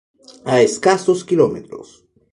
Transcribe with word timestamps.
A 0.53 0.55
escasos 0.67 1.21
Km. 1.29 1.55